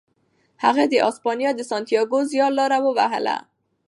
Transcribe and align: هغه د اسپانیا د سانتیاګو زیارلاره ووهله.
هغه 0.63 0.83
د 0.87 0.93
اسپانیا 1.09 1.49
د 1.55 1.61
سانتیاګو 1.69 2.19
زیارلاره 2.31 2.79
ووهله. 2.81 3.37